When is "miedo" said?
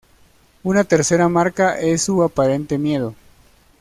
2.79-3.13